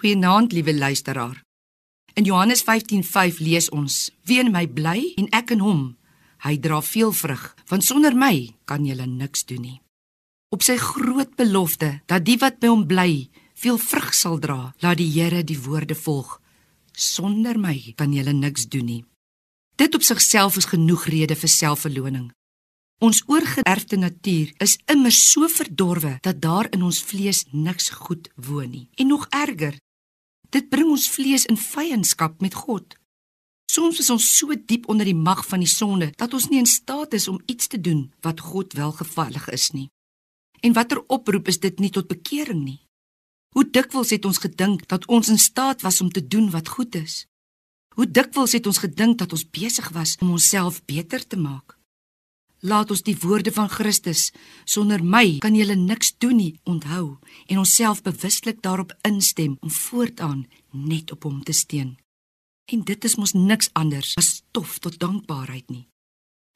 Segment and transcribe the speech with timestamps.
[0.00, 1.42] Goeienaand, liewe luisteraar.
[2.14, 5.96] In Johannes 15:5 lees ons: Wie in my bly en ek in hom,
[6.40, 9.82] hy dra veel vrug, want sonder my kan julle niks doen nie.
[10.48, 14.96] Op sy groot belofte dat die wat by hom bly veel vrug sal dra, laat
[14.96, 16.40] die Here die woorde volg:
[16.96, 19.04] Sonder my kan julle niks doen nie.
[19.76, 22.30] Dit op sigself is genoeg rede vir selfverloning.
[23.04, 28.70] Ons oorgeerfde natuur is immer so verdorwe dat daar in ons vlees niks goed woon
[28.70, 28.88] nie.
[28.96, 29.76] En nog erger,
[30.50, 32.96] dit bring ons vlees in vyandskap met God.
[33.70, 36.66] Soms is ons so diep onder die mag van die sonde dat ons nie in
[36.66, 39.88] staat is om iets te doen wat God welgevallig is nie.
[40.60, 42.80] En watter oproep is dit nie tot bekering nie?
[43.54, 46.94] Hoe dikwels het ons gedink dat ons in staat was om te doen wat goed
[46.94, 47.24] is?
[47.94, 51.79] Hoe dikwels het ons gedink dat ons besig was om onsself beter te maak?
[52.60, 54.30] Laat ons die woorde van Christus
[54.68, 60.44] sonder my kan julle niks doen nie onthou en onsself bewuslik daarop instem om voortaan
[60.70, 61.96] net op hom te steun.
[62.72, 65.88] En dit is mos niks anders as stof tot dankbaarheid nie.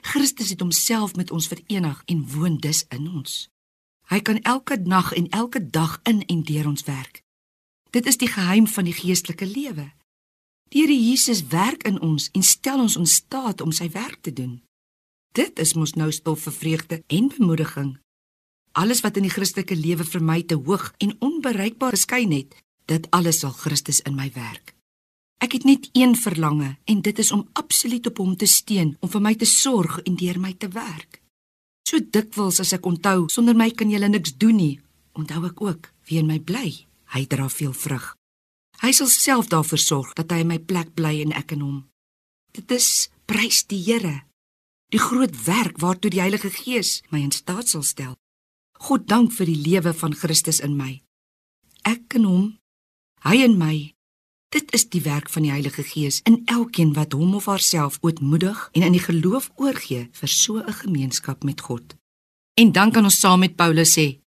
[0.04, 3.48] Christus het homself met ons verenig en woon dus in ons.
[4.12, 7.22] Hy kan elke nag en elke dag in en deur ons werk.
[7.90, 9.88] Dit is die geheim van die geestelike lewe.
[10.68, 14.32] Die Here Jesus werk in ons en stel ons in staat om sy werk te
[14.32, 14.60] doen.
[15.34, 17.96] Dit is mos nou stof vir vreugde en bemoediging.
[18.78, 22.52] Alles wat in die Christelike lewe vir my te hoog en onbereikbaar geskyn het,
[22.86, 24.76] dit alles sal Christus in my werk.
[25.42, 29.10] Ek het net een verlange en dit is om absoluut op hom te steun, om
[29.10, 31.18] vir my te sorg en deur my te werk.
[31.82, 34.76] So dikwels as ek onthou, sonder my kan jy niks doen nie,
[35.18, 36.86] onthou ek ook wie in my bly.
[37.10, 38.14] Hy dra veel vrug.
[38.86, 41.82] Hy sal self daarvoor sorg dat hy in my plek bly en ek in hom.
[42.54, 44.22] Dit is prys die Here
[44.92, 48.14] die groot werk waartoe die Heilige Gees my in staat sal stel.
[48.84, 51.00] God dank vir die lewe van Christus in my.
[51.84, 52.46] Ek in hom,
[53.24, 53.94] hy in my.
[54.54, 58.68] Dit is die werk van die Heilige Gees in elkeen wat hom of haarself ootmoedig
[58.72, 61.96] en in die geloof oorgee vir so 'n gemeenskap met God.
[62.54, 64.20] En dan kan ons saam met Paulus sê: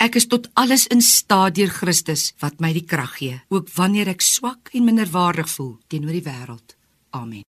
[0.00, 4.08] Ek is tot alles in staat deur Christus wat my die krag gee, ook wanneer
[4.08, 6.76] ek swak en minderwaardig voel teenoor die wêreld.
[7.10, 7.44] Amen.